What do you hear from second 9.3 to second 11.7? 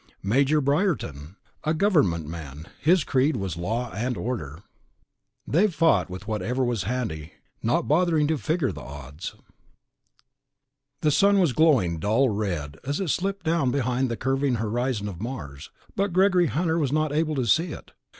1. Trouble Times Two The sun was